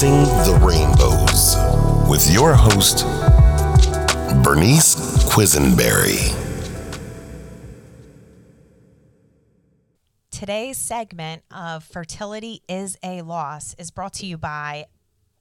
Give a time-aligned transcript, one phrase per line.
[0.00, 1.56] by Chasing the Rainbows
[2.08, 3.04] with your host,
[4.42, 4.94] Bernice
[5.28, 6.34] Quisenberry.
[10.30, 14.86] Today's segment of Fertility is a Loss is brought to you by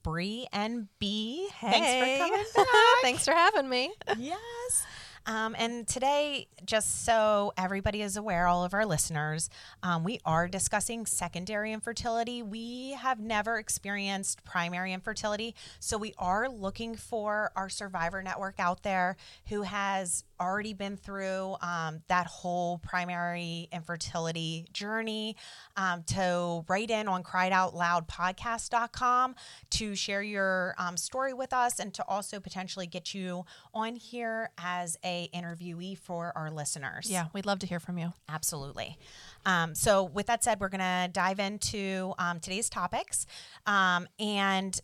[0.03, 1.47] Bree and B.
[1.61, 2.67] Thanks for coming back.
[3.01, 3.91] Thanks for having me.
[4.17, 4.85] yes.
[5.29, 9.47] Um, and today, just so everybody is aware, all of our listeners,
[9.83, 12.41] um, we are discussing secondary infertility.
[12.41, 15.53] We have never experienced primary infertility.
[15.79, 19.17] So we are looking for our survivor network out there
[19.49, 25.35] who has already been through um, that whole primary infertility journey
[25.77, 29.35] um, to write in on cryitoutloudpodcast.com
[29.69, 34.51] to share your um, story with us and to also potentially get you on here
[34.57, 37.09] as a interviewee for our listeners.
[37.09, 38.13] Yeah, we'd love to hear from you.
[38.27, 38.97] Absolutely.
[39.45, 43.25] Um, so with that said, we're going to dive into um, today's topics.
[43.65, 44.79] Um, and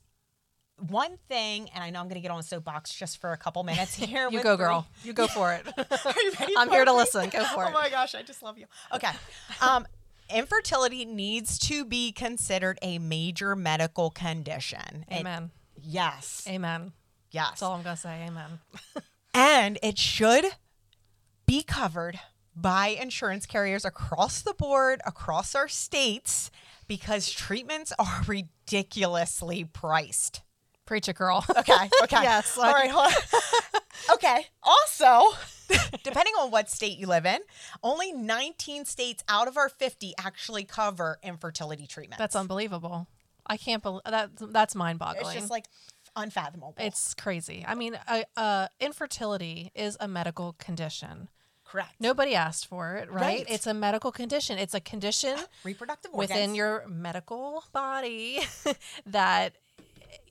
[0.78, 3.38] one thing, and I know I'm going to get on a soapbox just for a
[3.38, 4.30] couple minutes here.
[4.30, 4.66] you go, Bree.
[4.66, 4.88] girl.
[5.04, 5.66] You go for it.
[6.58, 7.30] I'm for here to listen.
[7.30, 7.70] Go for oh it.
[7.70, 8.66] Oh my gosh, I just love you.
[8.94, 9.12] Okay.
[9.62, 9.88] Um,
[10.34, 15.06] infertility needs to be considered a major medical condition.
[15.10, 15.52] It- Amen.
[15.82, 16.46] yes.
[16.50, 16.92] Amen.
[17.32, 17.50] Yes.
[17.50, 18.26] That's all I'm gonna say.
[18.28, 18.60] Amen.
[19.34, 20.46] and it should
[21.46, 22.20] be covered
[22.56, 26.50] by insurance carriers across the board, across our states,
[26.88, 30.42] because treatments are ridiculously priced.
[30.86, 31.44] Preach it, girl.
[31.50, 31.90] Okay.
[32.04, 32.18] Okay.
[32.24, 32.90] Yes, All right.
[32.90, 33.82] hold on.
[34.16, 34.46] okay.
[34.64, 35.22] Also,
[36.04, 37.40] depending on what state you live in,
[37.84, 42.20] only 19 states out of our 50 actually cover infertility treatment.
[42.20, 43.08] That's unbelievable.
[43.48, 44.32] I can't believe that.
[44.40, 45.26] That's mind-boggling.
[45.26, 45.66] It's just like
[46.16, 46.76] unfathomable.
[46.78, 47.66] It's crazy.
[47.68, 51.30] I mean, uh, uh, infertility is a medical condition.
[51.66, 51.96] correct.
[52.00, 53.22] Nobody asked for it, right?
[53.22, 53.46] Right.
[53.50, 54.58] It's a medical condition.
[54.58, 56.30] It's a condition Reproductive organs.
[56.30, 58.42] within your medical body
[59.08, 59.54] that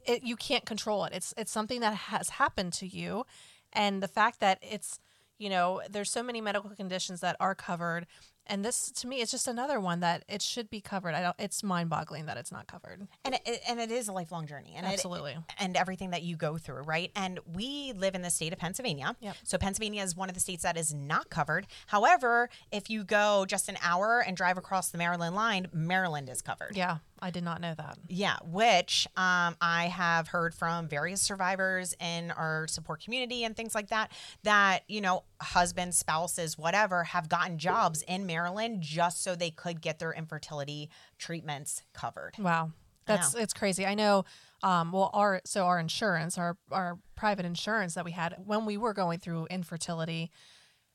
[0.06, 1.12] it, you can't control it.
[1.15, 3.25] It's it's something that has happened to you,
[3.72, 4.98] and the fact that it's
[5.38, 8.06] you know there's so many medical conditions that are covered,
[8.47, 11.15] and this to me is just another one that it should be covered.
[11.15, 11.37] I don't.
[11.38, 13.06] It's mind boggling that it's not covered.
[13.25, 15.37] and it, and it is a lifelong journey and it- Absolutely.
[15.59, 19.16] and everything that you go through right and we live in the state of pennsylvania
[19.21, 19.36] Yep.
[19.42, 23.44] so pennsylvania is one of the states that is not covered however if you go
[23.47, 27.42] just an hour and drive across the maryland line maryland is covered Yeah, I did
[27.42, 27.96] not know that.
[28.08, 33.74] yeah, which um, I have heard from various survivors in our support community and things
[33.74, 34.12] like that.
[34.42, 39.80] That you know, husbands, spouses, whatever, have gotten jobs in Maryland just so they could
[39.80, 42.34] get their infertility treatments covered.
[42.38, 42.72] Wow.
[43.06, 43.86] That's it's crazy.
[43.86, 44.24] I know
[44.62, 48.76] um well our so our insurance, our our private insurance that we had when we
[48.76, 50.30] were going through infertility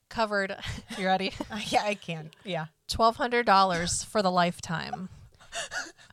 [0.10, 0.56] covered
[0.98, 1.34] you ready?
[1.68, 2.32] yeah, I can.
[2.44, 5.10] Yeah, Twelve hundred dollars for the lifetime.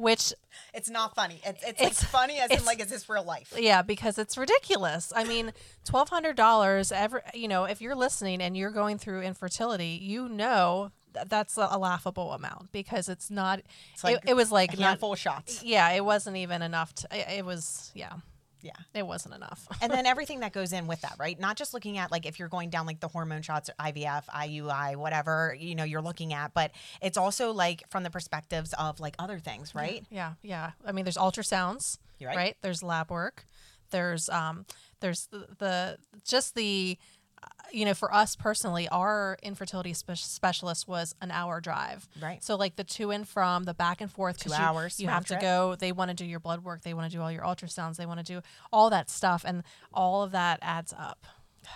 [0.00, 0.32] Which
[0.74, 1.40] it's not funny.
[1.44, 3.52] It's it's, It's- like funny as in like, is this real life?
[3.58, 5.12] yeah, because it's ridiculous.
[5.14, 5.52] I mean,
[5.84, 10.28] twelve hundred dollars every you know, if you're listening and you're going through infertility, you
[10.28, 13.60] know that that's a, a laughable amount because it's not
[13.94, 15.62] It's like it, it was like a not, handful of shots.
[15.62, 18.12] yeah, it wasn't even enough to it, it was yeah.
[18.62, 18.72] Yeah.
[18.94, 19.66] It wasn't enough.
[19.82, 21.38] and then everything that goes in with that, right?
[21.38, 24.96] Not just looking at like if you're going down like the hormone shots, IVF, IUI,
[24.96, 26.70] whatever, you know, you're looking at, but
[27.00, 30.04] it's also like from the perspectives of like other things, right?
[30.10, 30.72] Yeah, yeah.
[30.84, 32.36] I mean, there's ultrasounds, right.
[32.36, 32.56] right.
[32.62, 33.44] There's lab work.
[33.90, 34.66] There's um,
[35.00, 36.98] there's the, the just the,
[37.72, 42.08] you know, for us personally, our infertility spe- specialist was an hour drive.
[42.20, 42.42] Right.
[42.42, 44.38] So like the to and from, the back and forth.
[44.38, 45.76] Two you, hours You have to go.
[45.76, 46.82] They want to do your blood work.
[46.82, 47.96] They want to do all your ultrasounds.
[47.96, 48.42] They want to do
[48.72, 49.62] all that stuff, and
[49.92, 51.26] all of that adds up.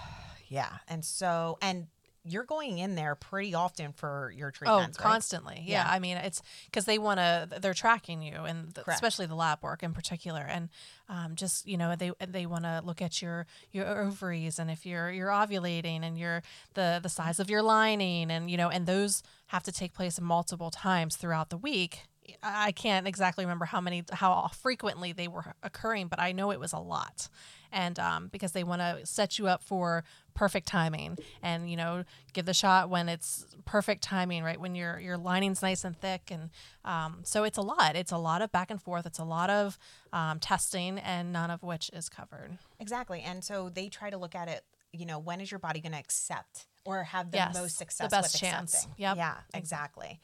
[0.47, 0.69] Yeah.
[0.87, 1.87] And so, and
[2.27, 5.05] you're going in there pretty often for your Oh, treatments, right?
[5.05, 5.63] constantly.
[5.67, 5.85] Yeah.
[5.85, 5.91] Yeah.
[5.93, 7.49] I mean, it's because they want to.
[7.61, 8.97] They're tracking you, and th- Correct.
[8.97, 10.69] especially the lab work in particular, and
[11.09, 14.87] um, just you know they they want to look at your your ovaries and if
[14.87, 16.43] you're you're ovulating and your
[16.75, 20.19] the the size of your lining and you know and those have to take place
[20.21, 22.05] multiple times throughout the week.
[22.43, 26.61] I can't exactly remember how many how frequently they were occurring, but I know it
[26.61, 27.29] was a lot,
[27.73, 30.05] and um, because they want to set you up for
[30.35, 34.99] perfect timing and you know give the shot when it's perfect timing right when your
[34.99, 36.51] your lining's nice and thick and
[36.85, 39.49] um, so it's a lot it's a lot of back and forth it's a lot
[39.49, 39.79] of
[40.13, 43.23] um, testing and none of which is covered Exactly.
[43.23, 44.63] And so they try to look at it,
[44.93, 47.85] you know, when is your body going to accept or have the Yes, most the
[47.85, 48.75] success best with chance.
[48.75, 48.95] accepting?
[48.99, 49.17] Yep.
[49.17, 50.21] Yeah, exactly.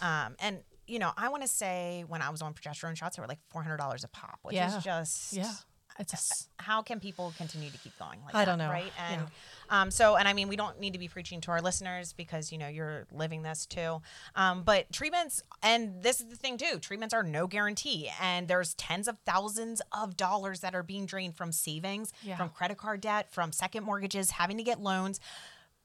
[0.00, 3.20] Um, and you know, I want to say when I was on progesterone shots, they
[3.22, 4.76] were like four hundred dollars a pop, which Yeah.
[4.76, 5.52] is just Yeah.
[6.00, 8.70] it's just, how can people continue to keep going like I that, don't know.
[8.70, 9.80] right and Yeah.
[9.82, 12.52] um, so and i mean we don't need to be preaching to our listeners because
[12.52, 14.00] you know you're living this too
[14.36, 18.74] um, but treatments and this is the thing too treatments are no guarantee and there's
[18.74, 22.36] tens of thousands of dollars that are being drained from savings Yeah.
[22.36, 25.18] from credit card debt from second mortgages having to get loans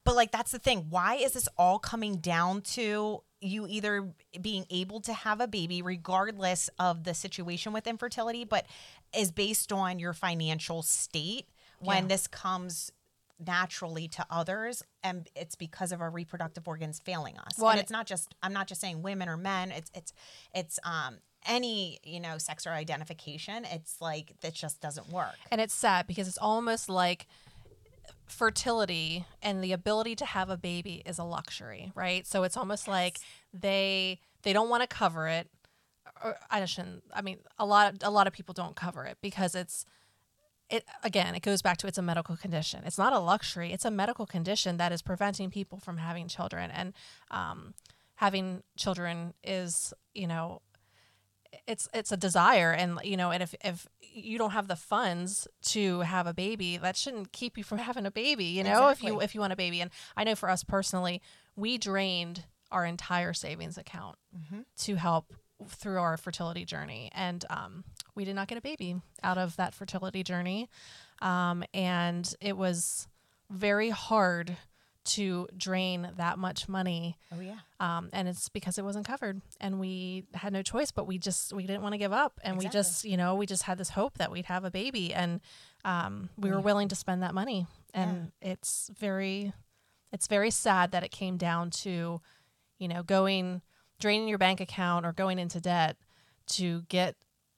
[0.04, 0.88] but like that's the thing.
[0.90, 4.08] Why is this all coming down to you either
[4.40, 8.66] being able to have a baby regardless of the situation with infertility, but
[9.16, 11.46] is based on your financial state
[11.80, 12.08] when Yeah.
[12.08, 12.90] this comes
[13.38, 17.58] naturally to others and it's because of our reproductive organs failing us.
[17.58, 20.12] Well, and it's not just I'm not just saying women or men, it's it's
[20.54, 23.66] it's um any, you know, sex or identification.
[23.66, 25.34] It's like that just doesn't work.
[25.50, 27.26] and it's sad because it's almost like
[28.26, 32.26] fertility and the ability to have a baby is a luxury, right?
[32.26, 33.18] So it's almost like
[33.52, 35.48] they they don't want to cover it.
[36.22, 37.02] Or I shouldn't.
[37.12, 39.84] I mean, a lot a lot of people don't cover it because it's
[40.70, 41.34] it again.
[41.34, 42.82] It goes back to it's a medical condition.
[42.84, 43.72] It's not a luxury.
[43.72, 46.94] It's a medical condition that is preventing people from having children, and
[47.30, 47.74] um,
[48.16, 50.62] having children is you know
[51.66, 55.48] it's it's a desire and you know and if if you don't have the funds
[55.62, 59.02] to have a baby that shouldn't keep you from having a baby you know if
[59.02, 59.80] you if you want a baby.
[59.80, 61.20] And i know for us personally
[61.56, 64.16] we drained our entire savings account
[64.78, 65.32] to help
[65.68, 67.10] through our fertility journey.
[67.14, 67.84] And um,
[68.14, 70.68] we did not get a baby out of that fertility journey.
[71.22, 73.06] Um, and it was
[73.50, 74.56] very hard
[75.04, 77.56] to drain that much money Oh yeah.
[77.80, 81.52] um, and it's because it wasn't covered and we had no choice but we just
[81.52, 83.90] we didn't want to give up and we just you know we just had this
[83.90, 85.40] hope that we'd have a baby and
[85.84, 87.66] um, we were willing to spend that money.
[87.92, 89.52] And it's very
[90.12, 92.20] it's very sad that it came down to
[92.78, 93.60] you know going
[94.00, 95.96] draining your bank account or going into debt
[96.46, 97.16] to get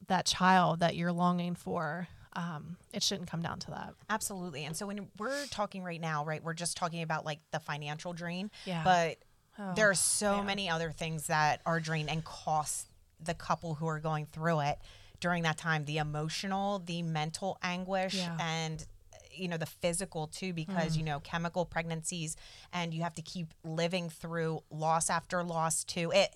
[0.08, 4.64] that child that you're longing for um, it shouldn't come down to that Absolutely.
[4.66, 8.12] And so when we're talking right now, right, we're just talking about like the financial
[8.12, 8.50] drain.
[8.64, 8.82] Yeah.
[8.84, 9.16] But
[9.58, 12.88] Oh, there are so many other things that are drained and cost
[13.18, 14.78] the couple who are going through it
[15.18, 18.36] during that time the emotional, the mental anguish, Yeah.
[18.38, 18.86] and
[19.32, 22.36] you know the physical too because you know chemical pregnancies
[22.72, 26.34] and you have to keep living through loss after loss too it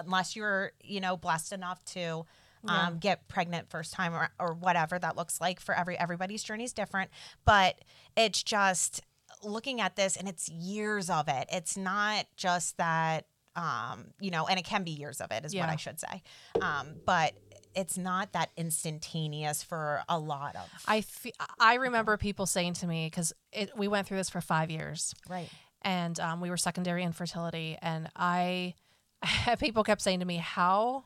[0.00, 2.24] unless you're you know blessed enough to
[2.66, 6.64] um, get pregnant first time or, or whatever that looks like for every everybody's journey
[6.64, 7.10] is different.
[7.44, 7.78] But
[8.16, 9.00] it's just
[9.42, 11.48] looking at this and it's years of it.
[11.52, 13.26] It's not just that
[13.56, 16.22] um, you know and it can be years of it is what i should say.
[16.60, 17.34] Um, but
[17.74, 22.86] it's not that instantaneous for a lot of I fe- I remember people saying to
[22.86, 23.32] me because
[23.76, 25.48] we went through this for five years, right.
[25.82, 28.74] And um, we were secondary infertility, and I
[29.58, 31.04] people kept saying to me, "How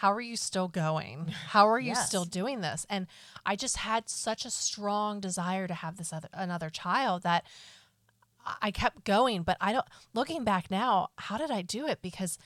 [0.00, 1.28] how are you still going?
[1.48, 2.06] How are you Yes.
[2.08, 3.06] still doing this?" And
[3.44, 7.44] I just had such a strong desire to have this other another child that
[8.62, 9.42] I- kept going.
[9.42, 9.86] But I don't.
[10.14, 12.00] Looking back now, how did I do it?
[12.02, 12.38] Because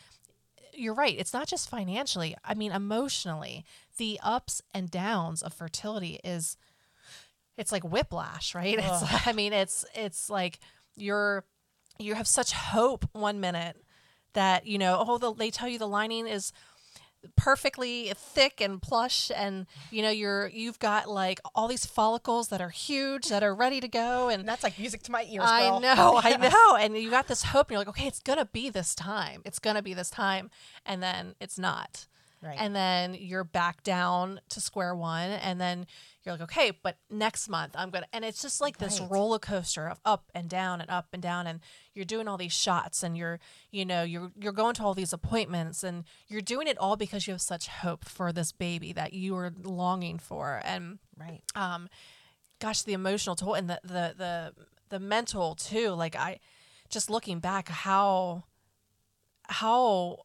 [0.72, 1.16] you're right.
[1.16, 2.34] It's not just financially.
[2.44, 3.64] I mean, emotionally,
[3.96, 6.56] the ups and downs of fertility is
[7.56, 8.76] it's like whiplash, right?
[8.82, 10.58] It's I mean, it's it's like
[10.96, 11.44] you're
[11.98, 13.76] you have such hope one minute
[14.32, 16.52] that you know, oh, the, they tell you the lining is
[17.36, 22.60] perfectly thick and plush and you know you're you've got like all these follicles that
[22.60, 25.68] are huge that are ready to go and that's like music to my ears I
[25.68, 25.80] girl.
[25.80, 26.76] know, I know.
[26.76, 29.42] And you got this hope, and you're like, okay, it's gonna be this time.
[29.44, 30.50] It's gonna be this time,
[30.84, 32.06] and then it's not.
[32.44, 32.58] Right.
[32.60, 35.86] And then you're back down to square one, and then
[36.22, 38.06] you're like, okay, but next month I'm gonna.
[38.12, 39.10] And it's just like this Right.
[39.10, 41.60] roller coaster of up and down and up and down, and
[41.94, 45.12] you're doing all these shots, and you're, you know, you're you're going to all these
[45.12, 49.12] appointments, and you're doing it all because you have such hope for this baby that
[49.14, 51.88] you are longing for, and right um
[52.58, 54.52] gosh the emotional toll and the the the,
[54.88, 56.38] the mental too like i
[56.88, 58.42] just looking back how
[59.48, 60.18] how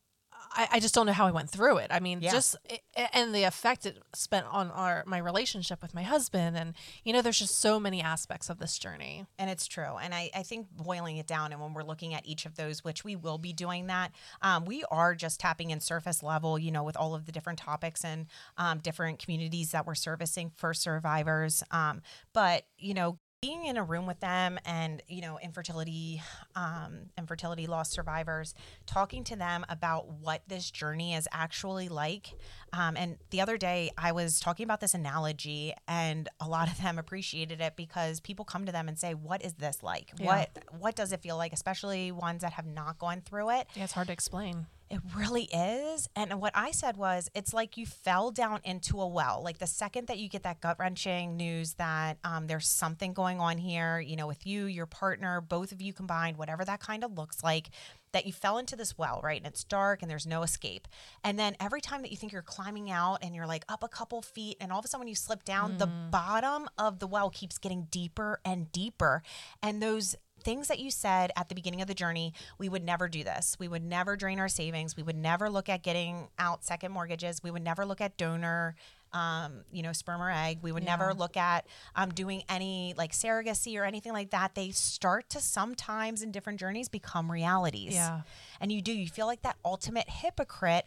[0.60, 1.88] I, I just don't know how I went through it.
[1.90, 2.32] I mean, Yeah.
[2.32, 6.76] just i- and the effect it spent on our my relationship with my husband, and
[7.06, 9.26] you know, there's just so many aspects of this journey.
[9.38, 9.96] And it's true.
[10.02, 12.84] And I, I think boiling it down, and when we're looking at each of those,
[12.84, 14.12] which we will be doing that,
[14.42, 17.60] um, we are just tapping in surface level, you know, with all of the different
[17.60, 18.26] topics and
[18.58, 21.64] um, different communities that we're servicing for survivors.
[21.72, 22.02] Um,
[22.34, 26.22] but, you know, being in a room with them and you know infertility
[26.56, 28.54] um, infertility loss survivors
[28.86, 32.34] talking to them about what this journey is actually like
[32.74, 36.82] um, and the other day i was talking about this analogy and a lot of
[36.82, 40.26] them appreciated it because people come to them and say what is this like Yeah.
[40.26, 43.86] what what does it feel like especially ones that have not gone through it Yeah,
[43.86, 44.68] it's hard to explain.
[44.90, 46.10] It really is.
[46.16, 49.42] And what I said was, it's like you fell down into a well.
[49.44, 53.40] Like the second that you get that gut wrenching news that um, there's something going
[53.40, 57.04] on here, you know, with you, your partner, both of you combined, whatever that kind
[57.04, 57.70] of looks like,
[58.14, 59.38] that you fell into this well, right?
[59.40, 60.88] And it's dark and there's no escape.
[61.24, 63.88] And then every time that you think you're climbing out and you're like up a
[63.88, 65.78] couple feet, and all of a sudden when you slip down, mm.
[65.78, 69.22] the bottom of the well keeps getting deeper and deeper.
[69.62, 73.08] And those things that you said at the beginning of the journey, we would never
[73.08, 73.56] do this.
[73.60, 74.96] We would never drain our savings.
[74.96, 77.42] We would never look at getting out second mortgages.
[77.44, 78.76] We would never look at donor
[79.14, 80.60] um, you know, sperm or egg.
[80.62, 80.96] We would yeah.
[80.96, 81.66] never look at
[81.96, 84.56] um, doing any like surrogacy or anything like that.
[84.56, 87.94] They start to sometimes in different journeys become realities.
[87.94, 88.22] Yeah.
[88.62, 90.86] And you do, you feel like that ultimate hypocrite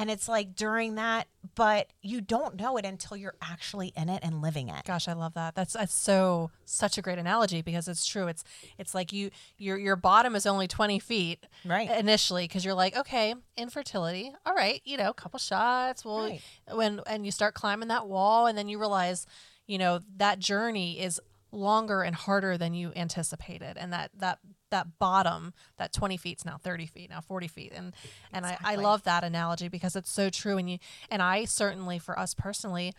[0.00, 4.20] and it's like during that, but you don't know it until you're actually in it
[4.22, 4.82] and living it.
[4.86, 5.54] Gosh, I love that.
[5.54, 8.26] That's that's so such a great analogy because it's true.
[8.26, 8.42] It's
[8.78, 12.96] it's like you your your bottom is only 20 feet right initially because you're like
[12.96, 16.42] okay infertility all right you know a couple shots well right.
[16.72, 19.26] when and you start climbing that wall and then you realize
[19.66, 21.20] you know that journey is
[21.52, 24.38] longer and harder than you anticipated and that that
[24.70, 27.72] that bottom that 20 feet is now 30 feet now 40 feet.
[27.74, 27.92] And
[28.32, 28.68] and exactly.
[28.68, 30.56] I, I love that analogy because it's so true.
[30.56, 30.78] And you
[31.10, 32.94] and i certainly for us personally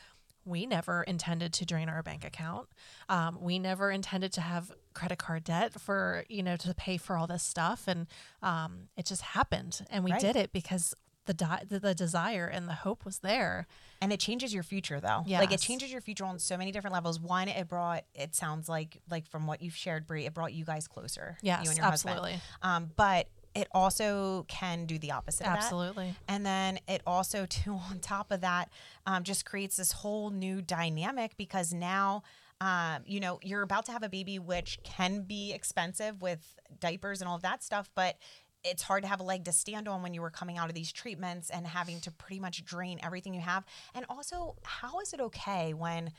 [0.45, 2.67] we never intended to drain our bank account.
[3.09, 7.15] Um, we never intended to have credit card debt for you know to pay for
[7.15, 7.83] all this stuff.
[7.87, 8.07] And
[8.41, 9.81] um, it just happened.
[9.89, 10.21] And we right.
[10.21, 10.95] did it because
[11.31, 13.65] the, di- the, the desire and the hope was there.
[14.01, 15.23] And it changes your future though.
[15.25, 15.39] Yes.
[15.39, 17.19] like it changes your future on so many different levels.
[17.19, 20.65] One it brought it sounds like like from what you've shared Bree it brought you
[20.65, 22.33] guys closer yes you and your absolutely.
[22.33, 26.15] Husband um, but it also can do the opposite absolutely.
[26.27, 28.69] And then it also too on top of that
[29.05, 32.23] um, just creates this whole new dynamic because now
[32.59, 37.19] um, you know, you're about to have a baby, which can be expensive with diapers
[37.19, 38.17] and all of that stuff, but
[38.63, 40.75] it's hard to have a leg to stand on when you were coming out of
[40.75, 43.65] these treatments and having to pretty much drain everything you have.
[43.95, 46.11] And also, how is it okay when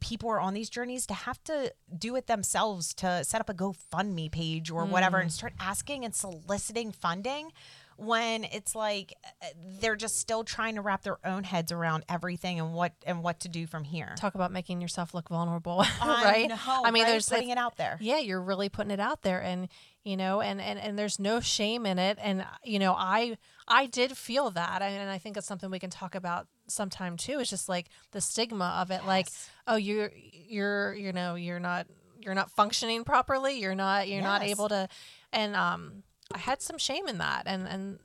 [0.00, 3.54] people are on these journeys to have to do it themselves to set up a
[3.54, 4.90] GoFundMe page or mm.
[4.90, 7.52] whatever and start asking and soliciting funding?
[7.96, 9.46] when it's like uh,
[9.80, 13.40] they're just still trying to wrap their own heads around everything and what and what
[13.40, 14.14] to do from here.
[14.16, 16.44] Talk about making yourself look vulnerable, right?
[16.44, 17.10] I, know, I mean, right?
[17.10, 17.98] there's putting it out there.
[18.00, 19.68] Yeah, you're really putting it out there, and
[20.04, 23.36] you know and, and and there's no shame in it and you know i
[23.68, 27.38] i did feel that and i think it's something we can talk about sometime too
[27.38, 29.06] it's just like the stigma of it yes.
[29.06, 29.28] like
[29.68, 31.86] oh you're you're you know you're not
[32.20, 34.24] you're not functioning properly you're not you're yes.
[34.24, 34.88] not able to
[35.32, 36.02] and um
[36.34, 37.98] i had some shame in that and and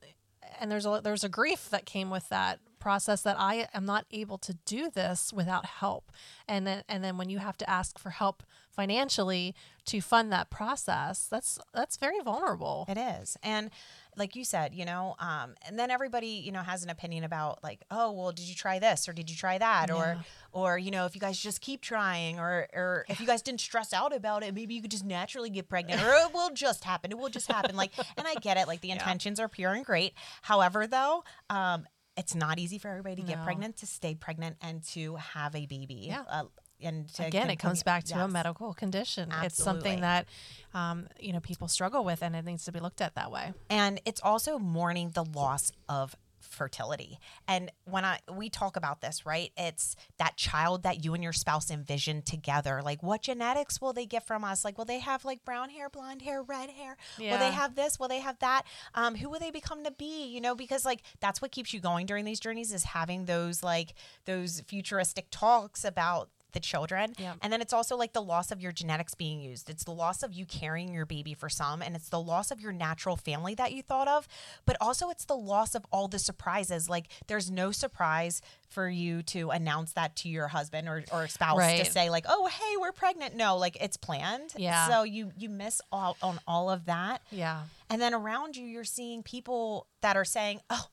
[0.60, 4.05] and there's a there's a grief that came with that process that I am not
[4.12, 6.12] able to do this without help.
[6.48, 8.43] And then and then when you have to ask for help
[8.77, 9.55] financially
[9.86, 12.86] to fund that process, that's that's very vulnerable.
[12.88, 13.38] It is.
[13.41, 13.72] And
[14.15, 17.63] like you said, you know, um, and then everybody, you know, has an opinion about
[17.63, 19.88] like, oh, well, did you try this or did you try that?
[19.89, 19.96] Yeah.
[19.96, 23.41] Or or, you know, if you guys just keep trying or or if you guys
[23.41, 26.51] didn't stress out about it, maybe you could just naturally get pregnant or it will
[26.51, 27.12] just happen.
[27.12, 27.75] It will just happen.
[27.75, 29.46] Like and I get it, like the intentions yeah.
[29.46, 30.13] are pure and great.
[30.43, 31.88] However, though, um,
[32.18, 33.28] it's not easy for everybody to no.
[33.28, 36.08] get pregnant, to stay pregnant, and to have a baby.
[36.08, 36.24] Yeah.
[36.30, 36.44] Uh,
[36.80, 37.54] and again, continue.
[37.54, 38.24] it comes back to yes.
[38.24, 39.30] a medical condition.
[39.32, 39.48] Absolutely.
[39.48, 40.28] It's something that
[40.74, 43.54] um, you know people struggle with, and it needs to be looked at that way.
[43.70, 46.16] And it's also mourning the loss of
[46.48, 47.20] fertility.
[47.48, 49.51] And when I we talk about this, right?
[49.58, 52.82] It's that child that you and your spouse envision together.
[52.84, 54.66] Like what genetics will they get from us?
[54.66, 56.98] Like will they have like brown hair, blonde hair, red hair?
[57.18, 57.32] Yeah.
[57.32, 58.00] Will they have this?
[58.00, 58.63] Will they have that?
[58.96, 60.27] Um, who will they become to be?
[60.27, 63.63] You know, because like that's what keeps you going during these journeys is having those
[63.63, 63.94] like
[64.25, 67.14] those futuristic talks about the children.
[67.20, 67.36] Yeah.
[67.42, 69.70] And then it's also like the loss of your genetics being used.
[69.70, 72.60] It's the loss of you carrying your baby for some, and it's the loss of
[72.60, 74.28] your natural family that you thought of.
[74.66, 76.90] But also, it's the loss of all the surprises.
[76.90, 81.58] Like, there's no surprise for you to announce that to your husband or, or spouse
[81.58, 81.86] right.
[81.86, 84.54] to say like, "Oh, hey, we're pregnant." No, like it's planned.
[84.58, 84.88] Yeah.
[84.88, 87.22] So you you miss all on all of that.
[87.32, 87.62] Yeah.
[87.90, 90.88] And then around you, you're seeing people that are saying, "Oh,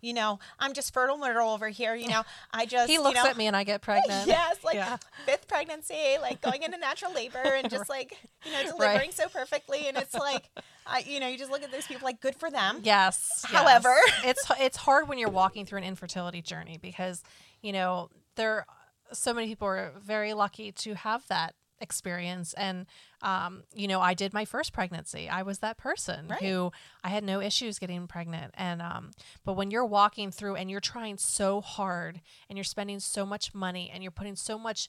[0.00, 1.94] you know, I'm just fertile myrtle over here.
[1.94, 4.26] You know, I just he looks you know, at me and I get pregnant.
[4.26, 4.96] yes, like yeah.
[5.26, 9.14] fifth pregnancy, like going into natural labor and just like you know delivering right.
[9.14, 10.48] so perfectly, and it's like,
[10.86, 12.80] I, you know, you just look at those people like good for them.
[12.82, 13.44] Yes.
[13.44, 14.24] However, yes.
[14.24, 17.22] it's it's hard when you're walking through an infertility journey because
[17.62, 18.66] you know there
[19.12, 22.52] so many people are very lucky to have that experience.
[22.54, 22.86] And
[23.22, 25.28] um, you know i did my first pregnancy.
[25.28, 26.40] I was that person right.
[26.40, 26.72] who
[27.04, 28.54] i had no issues getting pregnant.
[28.56, 29.10] And um,
[29.44, 33.54] but when you're walking through and you're trying so hard and you're spending so much
[33.54, 34.88] money and you're putting so much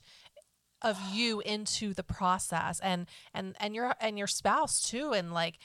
[0.80, 5.58] of you into the process and and and your and your spouse too and like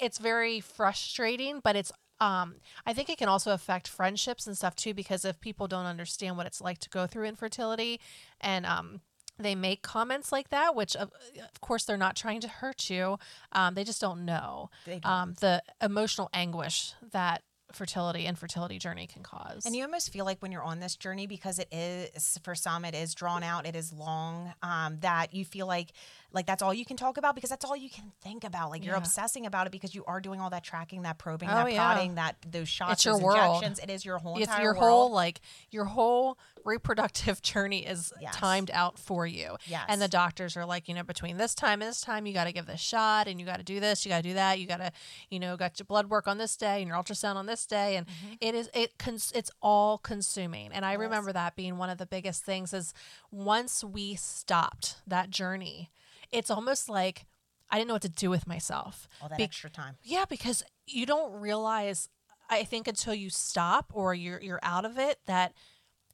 [0.00, 1.90] it's very frustrating but it's
[2.20, 5.86] um, I think it can also affect friendships and stuff too, because if people don't
[5.86, 8.00] understand what it's like to go through infertility
[8.40, 9.00] and, um,
[9.38, 11.10] they make comments like that, which of,
[11.42, 13.18] of course they're not trying to hurt you.
[13.52, 15.06] Um, they just don't know don't.
[15.06, 19.66] Um, the emotional anguish that fertility and fertility journey can cause.
[19.66, 22.84] And you almost feel like when you're on this journey, because it is for some,
[22.84, 24.54] it is drawn out, it is long.
[24.62, 25.92] Um, that you feel like,
[26.32, 28.70] like that's all you can talk about because that's all you can think about.
[28.70, 28.98] Like you're Yeah.
[29.00, 31.92] obsessing about it because you are doing all that tracking, that probing, Oh, that yeah.
[31.92, 33.54] prodding, that those shots, It's your those world.
[33.62, 33.78] injections.
[33.78, 34.84] It is your whole it's entire your world.
[34.84, 35.40] whole like
[35.70, 38.34] your whole reproductive journey is Yes.
[38.36, 39.84] timed out for you Yes.
[39.88, 42.44] and the doctors are like you know between this time and this time you got
[42.44, 44.58] to give this shot and you got to do this you got to do that
[44.58, 44.90] you got to
[45.30, 47.96] you know got your blood work on this day and your ultrasound on this day
[47.96, 48.34] and Mm-hmm.
[48.40, 52.06] it is it cons- it's all consuming and i remember that being one of the
[52.06, 52.92] biggest things is
[53.30, 55.90] once we stopped that journey
[56.32, 57.26] it's almost like
[57.70, 59.96] i didn't know what to do with myself all that Be- extra time.
[60.02, 62.08] yeah, because you don't realize
[62.48, 65.52] I think until you stop or you're you're out of it that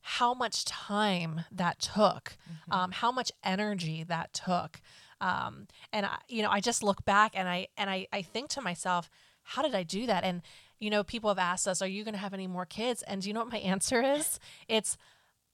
[0.01, 2.37] how much time that took,
[2.71, 4.81] um, how much energy that took.
[5.21, 8.49] Um, and I, you know, I just look back and I and I, I think
[8.51, 9.11] to myself,
[9.43, 10.25] how did I do that?
[10.25, 10.41] And
[10.81, 13.03] you know, people have asked us, are you going to have any more kids?
[13.03, 14.41] And do you know what my answer is?
[14.69, 14.97] It's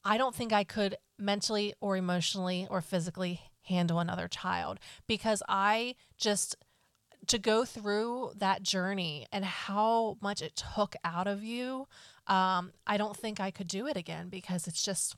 [0.05, 5.94] I don't think I could mentally or emotionally or physically handle another child because I
[6.16, 6.56] just
[7.26, 11.87] to go through that journey and how much it took out of you
[12.26, 15.16] um, i don't think i could do it again because it's just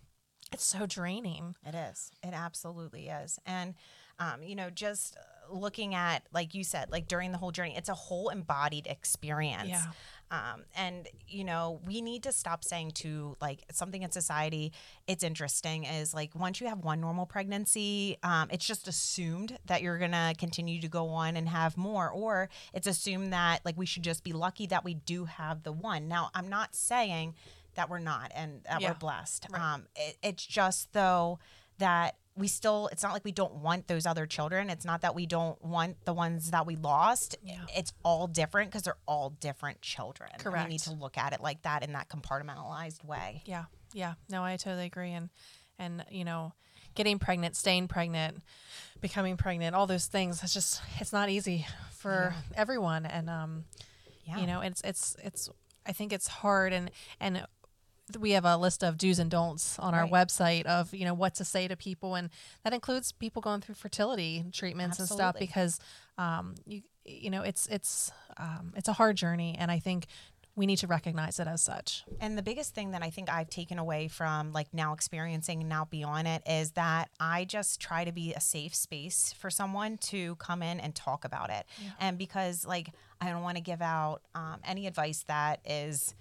[0.53, 2.11] it's so draining It is.
[2.23, 3.39] It absolutely is.
[3.47, 3.75] And,
[4.19, 5.17] um, you know, just
[5.51, 9.69] looking at, like you said, like during the whole journey, it's a whole embodied experience.
[9.69, 9.87] Yeah.
[10.33, 14.73] Um, and, you know, we need to stop saying to like something in society,
[15.09, 19.83] it's interesting is like once you have one normal pregnancy, um, it's just assumed that
[19.83, 23.77] you're going to continue to go on and have more, or it's assumed that like
[23.77, 26.07] we should just be lucky that we do have the one.
[26.07, 27.35] Now, I'm not saying
[27.75, 28.91] that we're not and that Yeah.
[28.91, 29.49] we're blessed.
[29.51, 29.61] Right.
[29.61, 31.41] Um, it, it's just though
[31.79, 34.71] that we still it's not like we don't want those other children.
[34.71, 37.37] It's not that we don't want the ones that we lost.
[37.43, 37.61] Yeah.
[37.77, 40.31] it's all different because they're all different children.
[40.45, 43.43] And we need to look at it like that in that compartmentalized way.
[43.47, 43.65] Yeah.
[43.93, 44.15] Yeah.
[44.29, 45.13] No i totally agree.
[45.13, 45.31] And
[45.79, 46.53] and you know
[46.95, 48.39] getting pregnant staying pregnant
[49.01, 51.67] becoming pregnant all those things it's just it's not easy
[51.99, 53.07] for everyone.
[53.07, 53.65] And um
[54.25, 54.39] yeah.
[54.39, 55.51] you know it's it's it's
[55.87, 56.73] i think it's hard.
[56.73, 57.45] And and
[58.17, 60.13] we have a list of do's and don'ts on our Right.
[60.13, 62.31] website of you know what to say to people and
[62.65, 65.79] that includes people going through fertility treatments and stuff because
[66.19, 70.07] um you you know it's it's um it's a hard journey and i think
[70.57, 73.49] we need to recognize it as such And the biggest thing that I think I've
[73.49, 78.05] taken away from like now experiencing and now beyond it is that I just try
[78.05, 81.65] to be a safe space for someone to come in and talk about it.
[82.01, 86.15] And because like I don't want to give out um, any advice that is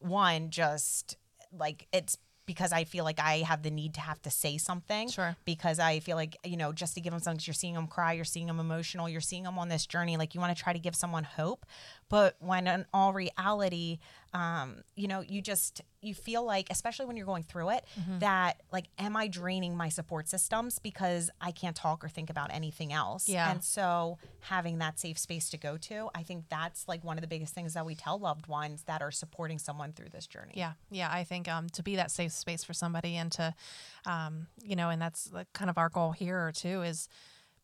[0.00, 1.16] one just
[1.56, 2.18] like it's
[2.50, 5.08] because I feel like I have the need to have to say something.
[5.08, 5.36] Sure.
[5.44, 8.14] Because I feel like, you know, just to give them something, you're seeing them cry,
[8.14, 10.16] you're seeing them emotional, you're seeing them on this journey.
[10.16, 11.64] Like you want to try to give someone hope.
[12.10, 13.98] But when in all reality,
[14.34, 18.18] um, you know, you just, you feel like, especially when you're going through it, Mm-hmm.
[18.18, 22.52] that like, am I draining my support systems because I can't talk or think about
[22.52, 23.28] anything else?
[23.28, 23.50] Yeah.
[23.50, 27.22] And so having that safe space to go to, I think that's like one of
[27.22, 30.52] the biggest things that we tell loved ones that are supporting someone through this journey.
[30.56, 31.08] Yeah, yeah.
[31.12, 33.54] I think um, to be that safe space for somebody and to,
[34.04, 37.08] um, you know, and that's like kind of our goal here too is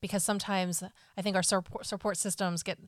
[0.01, 0.83] because sometimes
[1.17, 2.79] I think our support support systems get.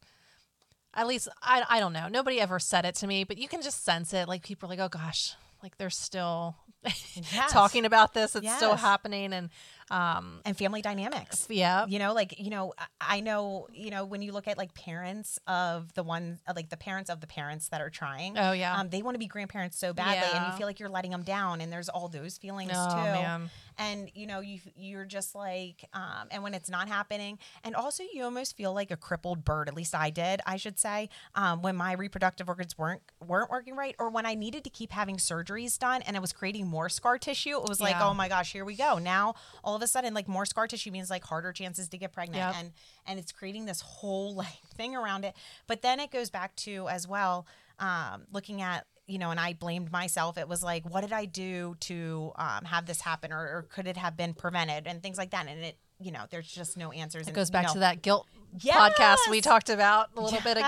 [0.99, 2.09] At least I, I don't know.
[2.09, 4.27] Nobody ever said it to me, but you can just sense it.
[4.27, 7.51] Like people are like, oh gosh, like they're still Yes.
[7.53, 8.37] talking about this.
[8.37, 9.51] It's still happening, and
[9.91, 11.47] um, And family dynamics.
[11.51, 14.75] yeah, you know like you know I- know you know when you look at like
[14.75, 18.53] parents of the ones uh, like the parents of the parents that are trying Oh,
[18.53, 18.79] yeah.
[18.79, 21.23] um, they want to be grandparents so badly and you feel like you're letting them
[21.23, 23.51] down and there's all those feelings Oh, too man.
[23.79, 28.03] and you know you you're just like um, and when it's not happening and also
[28.13, 31.63] you almost feel like a crippled bird at least i did i should say um,
[31.63, 35.17] when my reproductive organs weren't weren't working right or when i needed to keep having
[35.17, 37.57] surgeries done and it was creating more scar tissue.
[37.61, 38.09] It was like Yeah.
[38.09, 38.99] oh my gosh here we go.
[38.99, 42.13] Now all of a sudden like more scar tissue means like harder chances to get
[42.13, 42.55] pregnant Yep.
[42.59, 42.73] and
[43.07, 45.35] and it's creating this whole like thing around it.
[45.67, 47.47] But then it goes back to as well
[47.79, 50.37] um, looking at you know and i blamed myself.
[50.37, 53.87] It was like what did i do to um, have this happen or, or could
[53.87, 54.87] it have been prevented?
[54.87, 55.47] and things like that.
[55.49, 59.19] And it you know there's just no answers it goes back to that guilt podcast
[59.31, 60.67] we talked about a little bit ago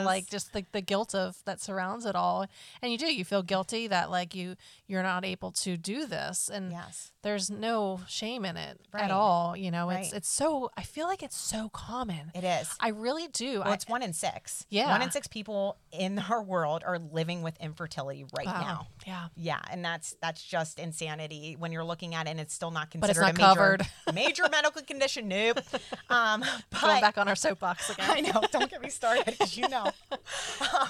[0.00, 2.46] of like just the, the guilt of that surrounds it all
[2.82, 4.56] and you do you feel guilty that like you
[4.86, 7.12] you're not able to do this and Yes.
[7.22, 9.04] there's no shame in it Right.
[9.04, 10.16] at all you know it's Right.
[10.18, 12.68] it's so i feel like it's so common It is.
[12.80, 14.66] i really do Well, I, it's one in six.
[14.68, 14.88] Yeah.
[14.88, 18.60] One in six people in our world are living with infertility right wow.
[18.60, 18.86] now.
[19.06, 22.70] yeah Yeah, and that's that's just insanity when you're looking at it and it's still
[22.70, 23.86] not it's considered not a major, covered.
[24.14, 25.28] major medical condition.
[25.28, 25.60] Nope.
[26.08, 28.40] Um, but back on our soapbox again I know.
[28.52, 29.90] Don't get me started because you know.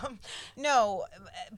[0.05, 0.19] Um,
[0.57, 1.05] no,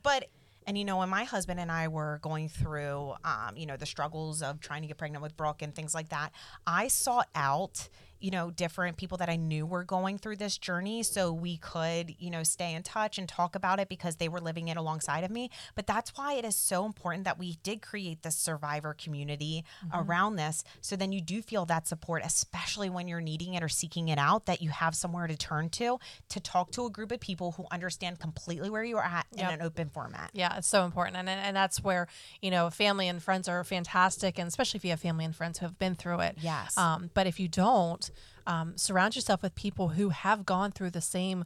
[0.02, 0.28] but
[0.66, 3.86] and you know when my husband and I were going through, um, you know, the
[3.86, 6.30] struggles of trying to get pregnant with Brooke and things like that,
[6.66, 7.88] I sought out.
[8.22, 12.14] You know, different people that I knew were going through this journey so we could,
[12.18, 15.24] you know, stay in touch and talk about it because they were living it alongside
[15.24, 15.50] of me.
[15.74, 20.36] But that's why it is so important that we did create this survivor community around
[20.36, 20.62] this.
[20.80, 24.18] So then you do feel that support, especially when you're needing it or seeking it
[24.18, 27.52] out, that you have somewhere to turn to to talk to a group of people
[27.52, 29.52] who understand completely where you are at Yep.
[29.52, 30.30] in an open format.
[30.32, 31.16] Yeah, it's so important.
[31.16, 32.06] And, and that's where,
[32.40, 34.38] you know, family and friends are fantastic.
[34.38, 36.36] And especially if you have family and friends who have been through it.
[36.40, 36.76] Yes.
[36.78, 38.10] Um, but if you don't,
[38.46, 41.44] um, surround yourself with people who have gone through the same.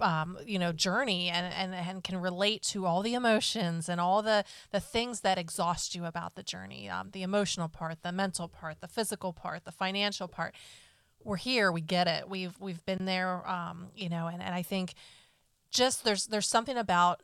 [0.00, 4.22] Um, you know, journey and, and and can relate to all the emotions and all
[4.22, 6.88] the the things that exhaust you about the journey.
[6.88, 10.54] Um, the emotional part, the mental part, the physical part, the financial part.
[11.22, 11.70] We're here.
[11.70, 12.30] We get it.
[12.30, 13.46] We've we've been there.
[13.46, 14.94] Um, you know, and, and I think
[15.70, 17.20] just there's there's something about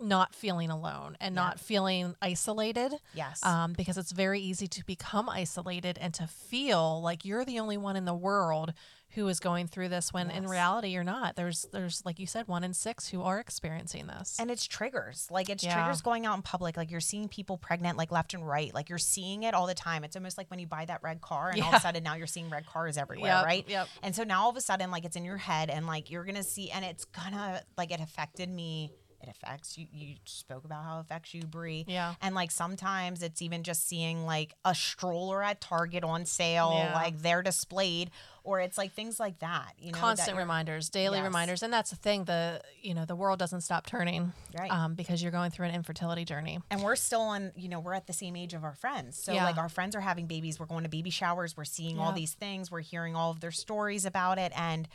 [0.00, 2.92] not feeling alone and not feeling isolated.
[3.14, 3.44] Yes.
[3.44, 7.76] Um, because it's very easy to become isolated and to feel like you're the only
[7.76, 8.72] one in the world
[9.12, 11.34] who is going through this when in reality you're not.
[11.34, 14.36] There's there's like you said, one in six who are experiencing this.
[14.38, 15.74] and it's triggers like it's Yeah.
[15.74, 18.90] triggers going out in public like you're seeing people pregnant like left and right like
[18.90, 21.48] you're seeing it all the time it's almost like when you buy that red car
[21.50, 23.88] and all of a sudden now you're seeing red cars everywhere Yep, right yep.
[24.02, 26.24] and so now all of a sudden like it's in your head and like you're
[26.24, 30.84] gonna see and it's gonna like it affected me it affects you you spoke about
[30.84, 32.14] how it affects you bree Yeah.
[32.22, 36.94] and like sometimes it's even just seeing like a stroller at target on sale Yeah.
[36.94, 38.10] like they're displayed
[38.44, 41.24] or it's like things like that you know constant reminders, daily Yes.
[41.24, 42.24] reminders, and that's the thing.
[42.24, 44.70] The you know the world doesn't stop turning, Right.
[44.70, 46.60] Um, because you're going through an infertility journey.
[46.70, 49.32] and we're still on you know we're at the same age of our friends so
[49.32, 49.44] Yeah.
[49.44, 52.32] like our friends are having babies we're going to baby showers we're seeing all these
[52.34, 54.88] things we're hearing all of their stories about it and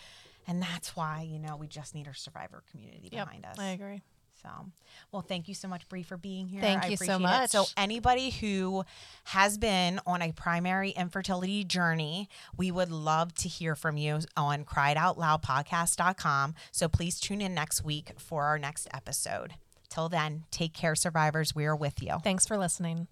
[0.48, 3.68] and that's why you know we just need our survivor community Yep, behind us I
[3.68, 4.02] agree.
[4.44, 4.50] So
[5.12, 7.46] well thank you so much Bree for being here Thank I you so much.
[7.46, 7.52] it.
[7.52, 8.84] so anybody who
[9.26, 12.28] has been on a primary infertility journey
[12.58, 18.12] we would love to hear from you on cryitoutloudpodcast.com so please tune in next week
[18.18, 19.54] for our next episode
[19.90, 23.08] till then take care survivors we are with you Thanks for listening.